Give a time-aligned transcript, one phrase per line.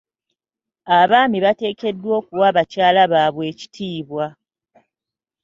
[0.99, 4.25] Abaami bateekeddwa okuwa bakyala baabwe ekitiibwa.